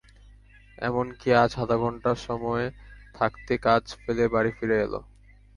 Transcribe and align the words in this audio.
এমন-কি, 0.77 1.29
আজ 1.35 1.51
আধঘণ্টা 1.63 2.11
সময় 2.25 2.65
থাকতেই 3.15 3.59
কাজ 3.65 3.83
ফেলে 4.01 4.25
বাড়ি 4.33 4.51
ফিরে 4.57 4.77
এল। 4.85 4.93